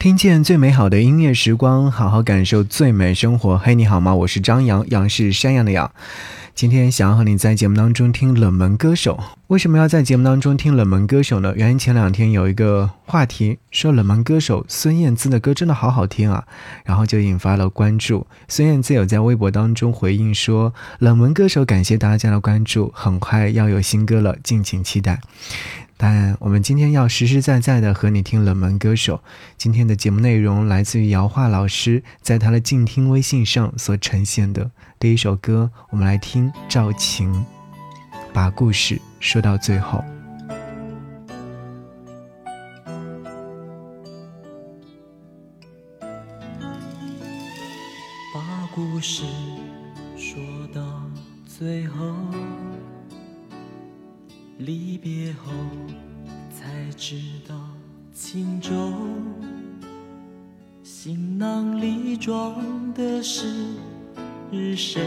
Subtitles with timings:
[0.00, 3.58] 听见最美好的音乐时光，好好感受最美生活。
[3.58, 4.14] 嘿，你好吗？
[4.14, 5.92] 我是张扬，杨是山羊的羊。
[6.54, 9.22] 今天想要和你在节目当中听冷门歌手。
[9.48, 11.52] 为什么要在节目当中听冷门歌手呢？
[11.54, 16.44] 原因前两天有一个话题说冷门歌手孙燕姿的歌真的好好听啊，
[16.86, 18.26] 然后就引发了关注。
[18.48, 25.20] 孙燕姿有在微博当中回应说，冷门歌手感谢大家的关注，很快要有新歌了，敬请期待。
[26.02, 29.22] 但我们今天要实实在在的和你听冷门歌手。
[29.58, 37.44] 今天的节目内容来自于姚化老师在他的静听微信上所呈现的第一首歌，我们来听赵晴，
[38.32, 40.02] 把故事说到最后。
[48.32, 49.24] 把故事
[50.16, 50.40] 说
[50.72, 50.80] 到
[51.44, 52.14] 最后。
[54.60, 55.50] 离别后
[56.50, 57.54] 才知道
[58.12, 58.92] 轻重，
[60.82, 63.46] 行囊里装的是
[64.76, 65.02] 谁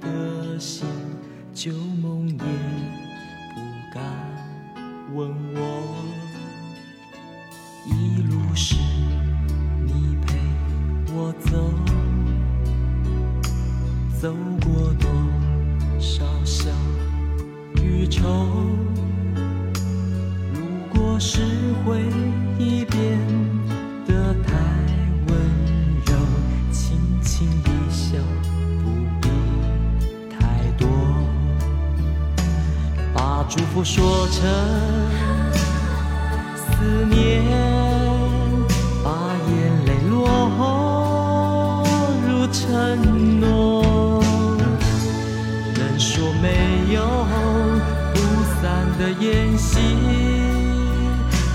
[0.00, 0.88] 的心？
[1.52, 3.60] 旧梦也不
[3.92, 4.02] 敢
[5.14, 5.94] 问我。
[7.84, 8.76] 一路是
[9.84, 10.38] 你陪
[11.12, 11.74] 我走，
[14.18, 15.10] 走过多
[16.00, 16.70] 少笑
[17.82, 18.57] 与愁。
[36.56, 36.70] 思
[37.10, 37.42] 念，
[39.02, 39.10] 把
[39.50, 39.52] 眼
[39.84, 40.14] 泪落
[42.26, 42.60] 入承
[43.40, 44.22] 诺，
[45.74, 46.46] 人说没
[46.94, 47.02] 有
[48.14, 48.16] 不
[48.60, 49.26] 散的宴
[49.58, 49.80] 席。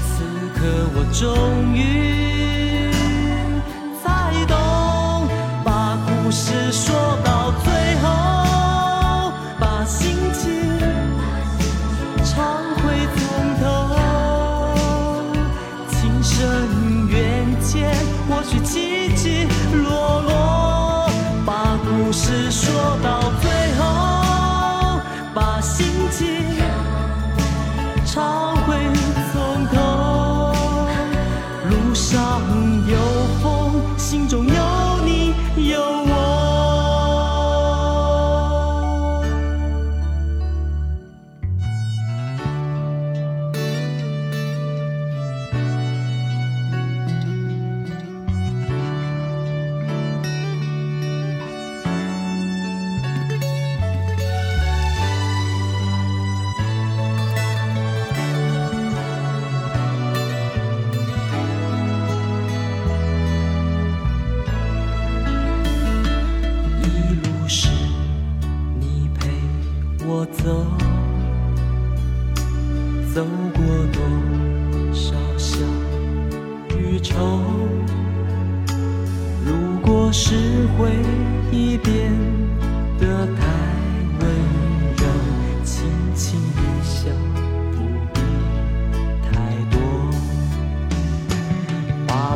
[0.04, 0.14] 此
[0.54, 0.62] 刻
[0.94, 1.22] 我终
[1.74, 2.92] 于
[4.04, 4.06] 才
[4.46, 4.54] 懂，
[5.64, 8.12] 把故事说到最后，
[9.58, 10.23] 把心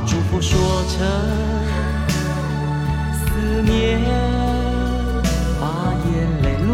[0.08, 0.58] 祝福说
[0.88, 0.98] 成
[3.14, 4.00] 思念，
[5.60, 6.08] 把眼
[6.42, 6.72] 泪落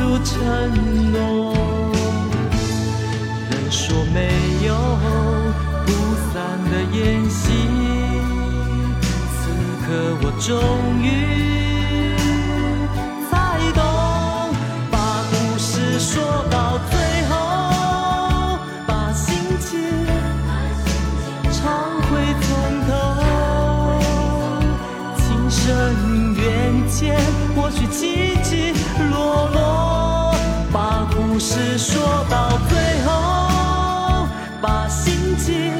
[0.24, 0.32] 承
[1.12, 1.14] 诺。
[3.50, 4.16] 人说没
[4.66, 4.68] 有
[5.86, 5.88] 不
[6.32, 6.34] 散
[6.70, 7.00] 的宴
[7.30, 7.40] 席，
[9.30, 9.40] 此
[9.86, 9.88] 刻
[10.22, 10.50] 我终
[11.00, 11.51] 于。
[31.32, 34.28] 故事说到最后，
[34.60, 35.72] 把心情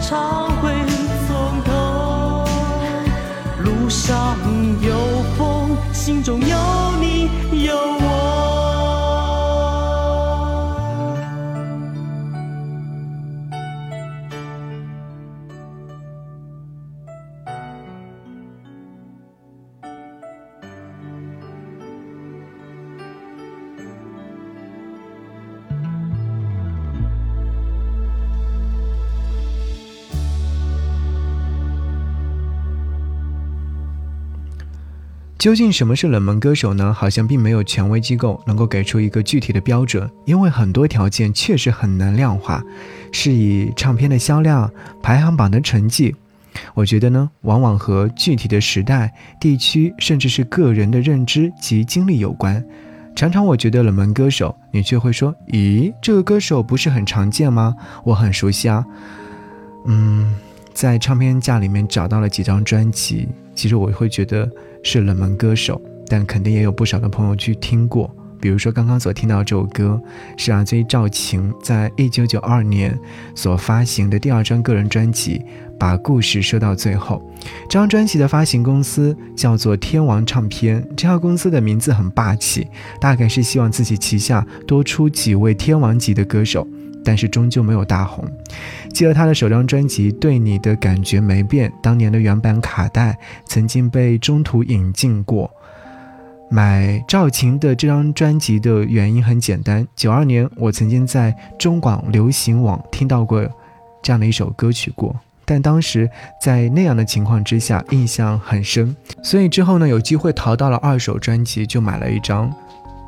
[0.00, 0.72] 唱回
[1.28, 2.46] 从头。
[3.62, 3.90] 路。
[3.90, 4.38] 上
[4.80, 6.56] 有风，心中有
[6.98, 7.28] 你
[7.62, 7.89] 有
[35.40, 36.92] 究竟什么是冷门歌手呢？
[36.92, 42.62] 好像并没有权威机构能够给出一个具体的标准，因为很多条件确实很难量化，
[43.10, 44.70] 是以唱片的销量、
[45.02, 46.14] 排行榜的成绩。
[46.74, 49.10] 我觉得呢，往往和具体的时代、
[49.40, 52.62] 地区，甚至是个人的认知及经历有关。
[53.16, 57.74] 常常我觉得冷门歌手，你却会说：“咦，这个歌手不是很常见吗？
[58.04, 58.84] 我很熟悉啊。”
[59.88, 60.34] 嗯，
[60.74, 64.46] 在唱片架里面找到了几张专辑，其实我会觉得。
[64.82, 68.14] 是冷门歌手，但肯定也有不少的朋友去听过。
[68.40, 70.00] 比如说刚刚所听到这首歌，
[70.38, 72.98] 是阿 J 赵晴在一九九二年
[73.34, 75.38] 所发行的第二张个人专辑
[75.78, 77.22] 《把故事说到最后》。
[77.68, 82.66] 这张专辑的发行公司叫做天王唱片，这家公司的名字很霸气，
[82.98, 86.66] 大概是希望自己旗下多出几位天王级的歌手。
[87.04, 88.24] 但是终究没有大红。
[88.92, 95.50] 记得他的首张专辑《对你的感觉没变》，当年的原版卡带曾经被中途引进过。
[96.52, 103.48] 买赵晴的这张专辑的原因很简单：九二年我曾经在中广流行网听到过
[104.02, 105.14] 这样的一首歌曲过，
[105.44, 106.10] 但当时
[106.42, 112.52] 在那样的情况之下印象很深，所以之后呢有机会淘到了二手专辑就买了一张。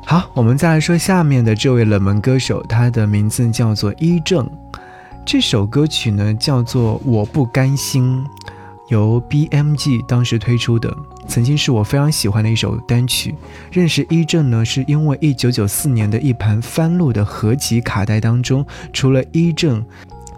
[0.05, 4.47] 好，我们再来说下面的这位冷门歌手，他的名字叫做伊正。
[5.25, 8.23] 这首歌曲呢叫做《我不甘心》，
[8.89, 10.95] 由 BMG 当时推出的，
[11.27, 13.33] 曾经是我非常喜欢的一首单曲。
[13.71, 19.83] 认识伊正呢，是因为1994年的一盘翻录的合集卡带当中，除了伊正。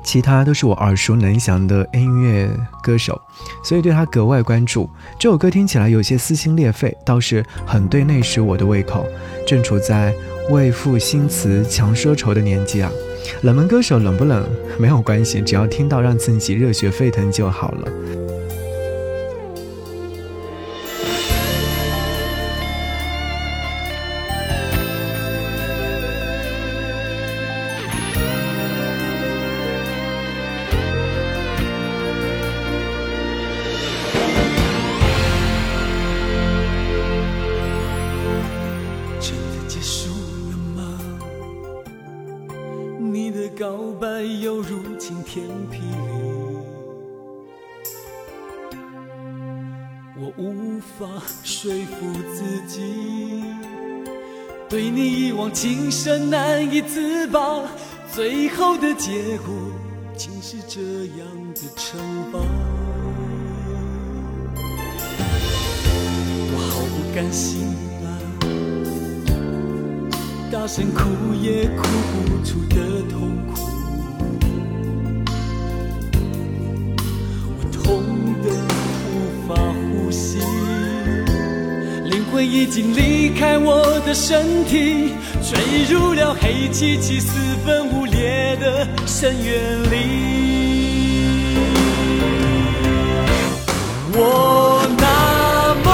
[0.06, 2.48] 其他都是我耳熟能详的音乐
[2.81, 3.19] 歌手，
[3.63, 4.88] 所以对他格外关注。
[5.19, 9.06] 这首歌听起来有些撕心裂肺，倒是很对那时我的胃口。
[9.48, 10.13] 正处在
[10.52, 12.92] 为赋新词强说愁的年纪啊，
[13.42, 14.48] 冷门歌手冷不冷
[14.80, 17.92] 没有关系，只要听到让自己热血沸腾就好了。
[50.98, 51.06] 法
[51.44, 53.44] 说服自己，
[54.70, 57.64] 对你一往情深难以自拔，
[58.14, 59.54] 最后的结果
[60.16, 60.82] 竟是这
[61.18, 61.98] 样的惩
[62.32, 62.40] 罚。
[66.52, 67.76] 我好不甘心
[68.06, 68.08] 啊，
[70.50, 71.84] 大声哭也哭
[72.14, 73.75] 不出的痛苦。
[82.46, 87.34] 已经离开我的身体，坠入了黑漆漆、四
[87.66, 89.94] 分五裂的深渊里。
[94.14, 95.90] 我那么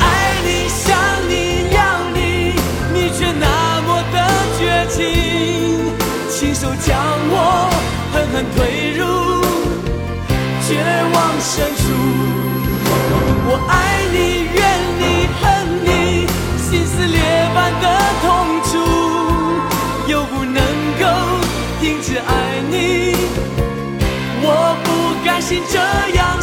[0.00, 0.04] 爱
[0.44, 0.84] 你、想
[1.28, 1.32] 你、
[1.74, 1.78] 要
[2.14, 2.18] 你，
[2.92, 3.46] 你却那
[3.86, 4.16] 么的
[4.58, 4.96] 绝情，
[6.30, 6.96] 亲手将
[7.30, 7.34] 我
[8.12, 8.58] 狠狠推
[8.98, 9.00] 入
[10.66, 10.68] 绝
[11.12, 11.84] 望深处。
[13.48, 13.85] 我爱
[25.46, 26.42] 心这样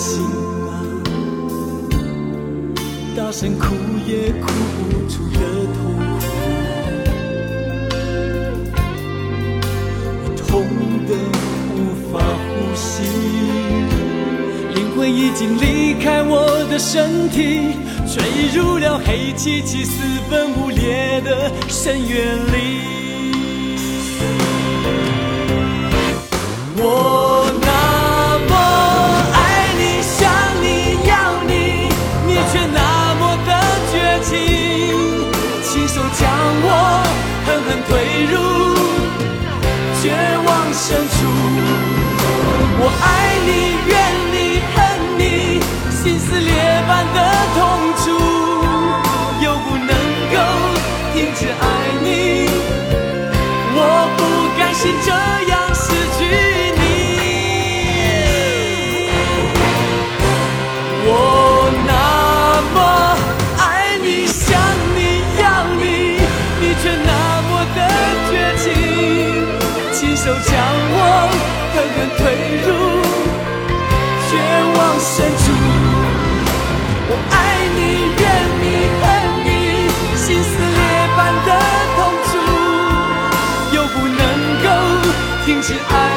[0.00, 0.24] 心
[0.66, 0.80] 啊，
[3.14, 3.76] 大声哭
[4.06, 4.46] 也哭
[4.78, 5.38] 不出的
[5.76, 5.78] 痛
[6.16, 6.22] 苦，
[10.24, 10.48] 我痛
[11.06, 11.10] 得
[11.76, 11.76] 无
[12.10, 12.14] 法
[12.48, 12.90] 呼吸，
[14.74, 17.76] 灵魂已经离开我的身体，
[18.08, 18.16] 坠
[18.54, 22.80] 入了黑漆漆、四分五裂的深渊里。
[26.78, 27.29] 我。
[38.30, 38.59] 狠
[75.00, 75.42] 深处。
[77.08, 77.34] 我爱
[77.74, 77.80] 你，
[78.20, 78.22] 怨
[78.60, 78.64] 你，
[79.00, 79.04] 恨
[79.44, 79.48] 你，
[80.14, 80.78] 心撕裂
[81.16, 81.48] 般的
[81.96, 82.30] 痛楚，
[83.74, 84.22] 又不能
[84.62, 84.66] 够
[85.46, 86.09] 停止爱。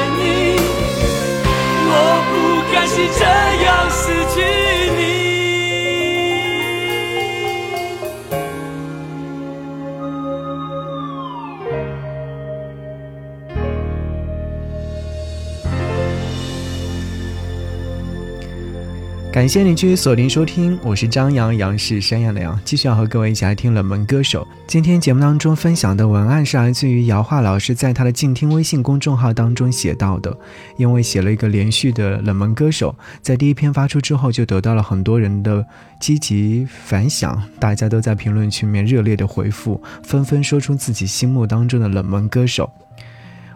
[19.34, 24.48] 感谢你继续锁定收听，我是张扬，杨是山羊的羊，继续要和各位一起来听冷门歌手。
[24.68, 30.38] 今天节目当中分享的文案是来自于姚化老师在他的静听微信公众号当中写到的。
[30.78, 35.66] 因为写了一个连续的冷门歌手，在第一篇发出之后就得到了很多人的
[36.00, 42.70] 积极反响，大家都在评论区里面热烈的回复，纷纷说出自己心目当中的冷门歌手。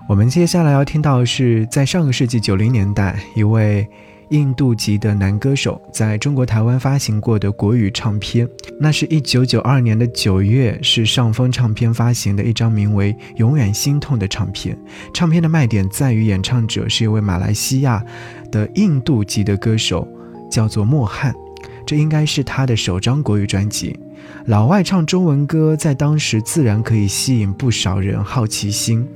[0.10, 3.88] 我们接下来要听到的是在上个世纪九零年代一位。
[4.30, 8.48] 印度籍的男歌手在中国台湾发行过的国语唱片，
[8.80, 14.78] 那是一九九二年的九月，是上峰唱片发行的一张名为《永远心痛》的唱片。
[15.14, 18.04] 唱片的卖点在于演唱者是一位马来西亚
[18.52, 20.08] 的印度籍的歌手，
[20.52, 21.34] 叫做莫汉。
[21.86, 23.98] 这应该是他的首张国语专辑。
[24.46, 29.08] 老外唱中文歌，在当时自然可以吸引不少人好奇心。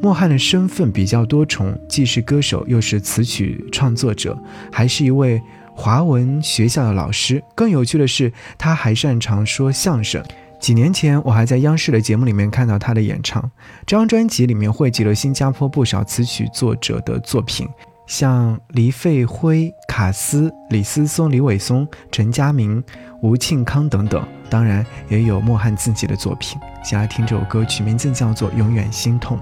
[0.00, 4.38] 莫汉的身份比较多重，既是歌手，又是词曲创作者，
[4.70, 5.40] 还是一位
[5.74, 7.42] 华文学校的老师。
[7.54, 10.22] 更有趣的是，他还擅长说相声。
[10.60, 13.50] 几年前，我还在央视的节目里面看到他的演唱。
[13.86, 17.68] 这张专辑里面汇集了新加坡不少词曲作者的作品，
[18.06, 22.82] 像黎费辉、卡斯、李思松、李伟松、陈嘉明、
[23.22, 24.26] 吴庆康等等。
[24.50, 26.60] 当然，也有莫汉自己的作品。
[26.84, 29.38] 想要听这首歌曲，名字叫做《永远心痛》。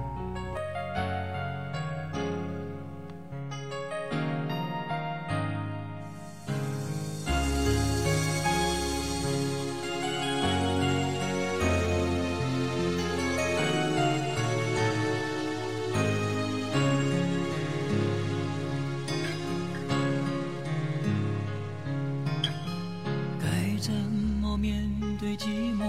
[25.36, 25.84] 寂寞，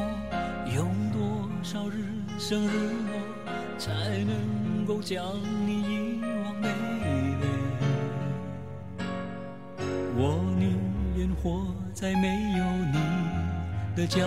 [0.76, 2.06] 用多少日
[2.38, 2.72] 升日
[3.08, 3.14] 落
[3.78, 3.94] 才
[4.26, 5.24] 能够将
[5.66, 6.70] 你遗忘，妹
[7.40, 7.46] 妹。
[10.16, 10.78] 我宁
[11.18, 13.00] 愿活在没有你
[13.96, 14.20] 的角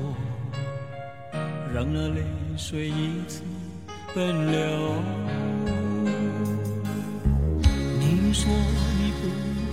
[0.00, 0.14] 落，
[1.74, 2.24] 让那泪
[2.56, 3.42] 水一次
[4.14, 4.94] 奔流。
[7.98, 8.50] 你说
[8.98, 9.22] 你不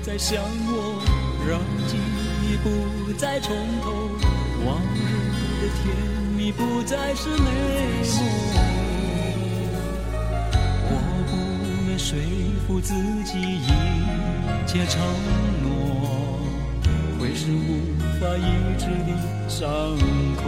[0.03, 1.01] 再想我，
[1.50, 1.97] 让记
[2.43, 4.12] 忆不再重头，
[4.65, 4.98] 往日
[5.62, 5.93] 的甜。
[6.36, 8.17] 蜜不再是美梦，
[10.89, 10.91] 我
[11.29, 11.32] 不
[11.88, 12.17] 能说
[12.67, 12.93] 服自
[13.24, 13.67] 己，一
[14.67, 15.00] 切承
[15.62, 15.65] 诺
[17.17, 18.39] 会是无法医
[18.77, 19.10] 治的
[19.48, 19.63] 伤
[20.36, 20.41] 口。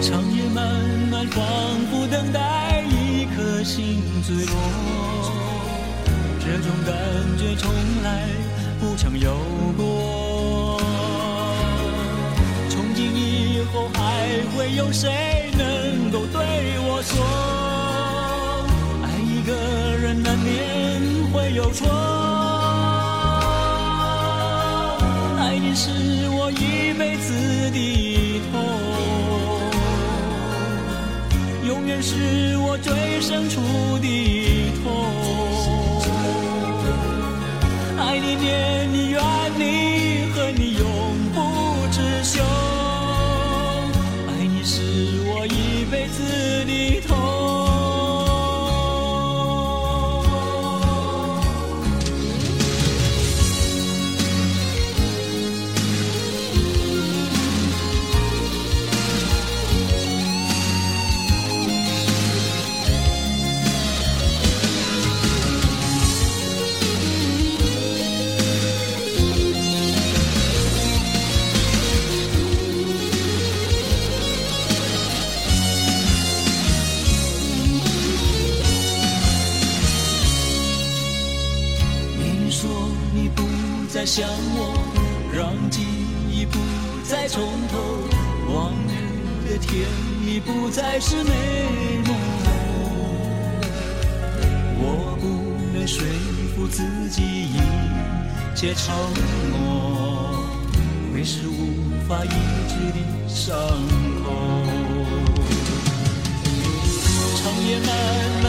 [0.00, 0.62] 长夜漫
[1.10, 1.42] 漫，仿
[1.90, 4.54] 佛等待一颗心坠落，
[6.38, 6.94] 这种感
[7.38, 7.72] 觉从
[8.04, 8.28] 来
[8.78, 9.34] 不曾有
[9.76, 10.31] 过。
[13.72, 13.98] 后还
[14.56, 16.40] 会有谁能够对
[16.80, 17.14] 我说，
[19.04, 19.52] 爱一个
[19.98, 20.50] 人难免
[21.32, 21.88] 会有错，
[25.38, 25.90] 爱你是
[26.30, 27.32] 我一辈子
[27.70, 28.60] 的痛，
[31.66, 33.60] 永远是我最深处
[33.98, 34.86] 的痛，
[37.98, 38.36] 爱你
[84.14, 84.76] 想我，
[85.32, 85.80] 让记
[86.30, 86.58] 忆不
[87.02, 87.78] 再重头，
[88.52, 89.88] 往日的甜
[90.22, 91.30] 蜜不再是美
[92.06, 92.14] 梦。
[94.76, 95.24] 我不
[95.72, 96.04] 能说
[96.54, 97.56] 服自己，一
[98.54, 98.94] 切承
[99.50, 100.44] 诺
[101.14, 101.72] 会是无
[102.06, 102.28] 法医
[102.68, 103.56] 治的伤
[104.22, 104.26] 口。
[107.38, 107.88] 长夜漫
[108.42, 108.44] 漫，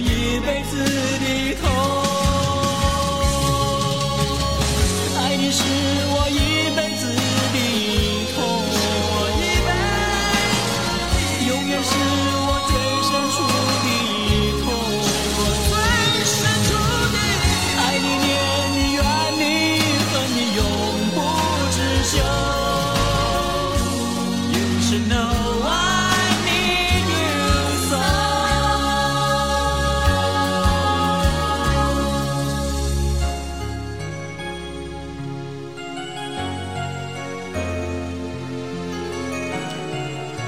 [0.00, 2.07] 一辈子的痛。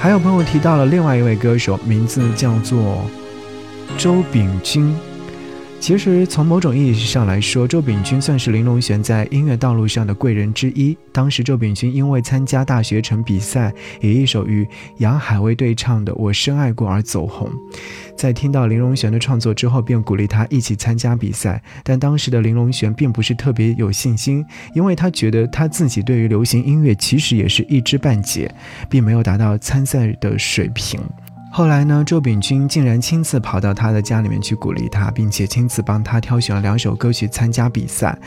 [0.01, 3.05] 还有朋友提到了另外一位歌手，名字叫做
[3.99, 4.95] 周秉钧。
[5.81, 10.95] 其实从某种意义上来说，周秉钧算是林隆璇在音乐道路上的贵人之一。
[11.11, 14.65] 当时周秉钧因为参加大学城比赛，以一首与
[14.99, 17.49] 杨海威对唱的《我深爱过》而走红。
[18.15, 21.59] 在听到林隆璇的创作之后，便鼓励他一起参加比赛。
[21.83, 24.45] 但当时的林隆璇并不是特别有信心，
[24.75, 28.53] 因为他觉得他自己对于流行音乐其实也是一知半解，
[28.87, 30.99] 并没有达到参赛的水平。
[31.53, 38.17] 后来呢，周秉钧竟然亲自跑到他的家里面去鼓励他，并且亲自帮他挑选了两首歌曲参加比赛，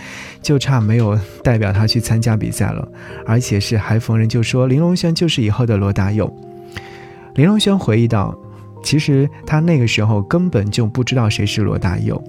[0.42, 2.87] 就差没有代表他去参加比赛了。
[3.26, 6.30] 而且是还逢人就说林隆轩就是以后的罗大佑。
[7.34, 8.37] 林隆轩回忆道
[8.84, 12.22] ：“其实他那个时候根本就不知道谁是罗大佑。”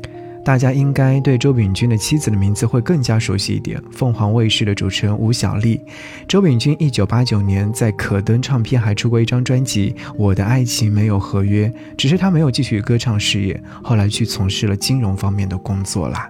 [0.46, 3.82] 大家应该对周秉钧的妻子的名字会更加熟悉一点。
[3.92, 5.82] 凤凰卫视的主持人吴小莉，
[6.28, 16.30] 周秉钧一九八九年在可登唱片还出过一张专辑《我的爱情没有合约》，只是他没有继续歌唱事业，后来去从事了金融方面的工作啦。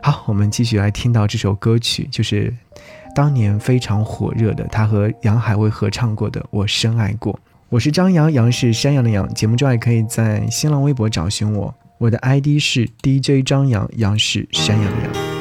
[0.00, 2.50] 好，我们继续来听到这首歌曲，就是
[3.14, 7.34] 当年非常火热的，他和杨海威合唱过的《我深爱过》。
[7.68, 9.28] 我是张扬，杨是山羊的羊。
[9.34, 11.74] 节目中也可以在新浪微博找寻我。
[11.98, 15.35] 我的 ID 是 DJ 张扬，杨是山羊羊。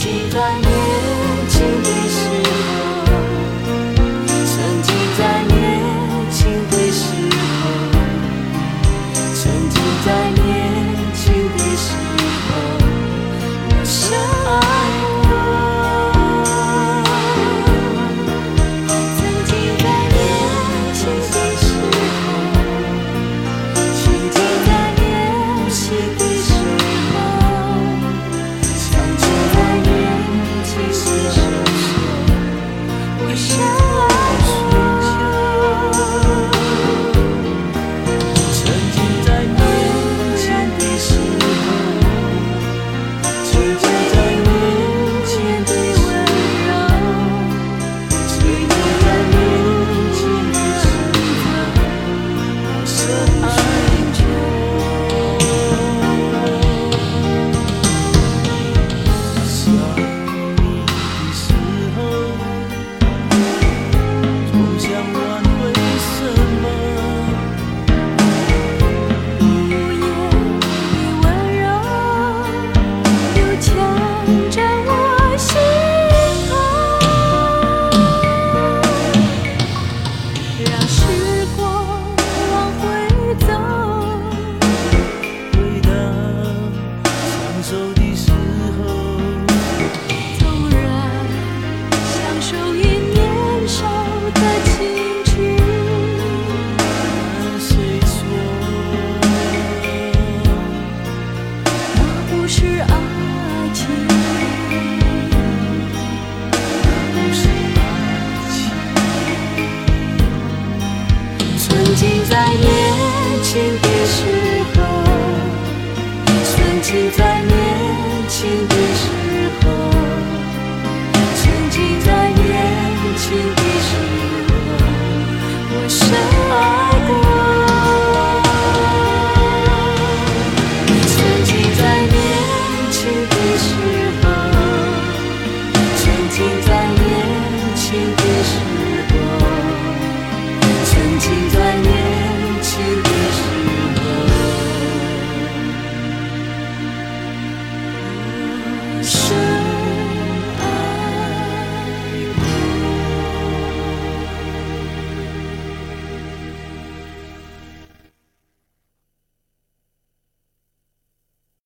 [0.00, 0.69] 几段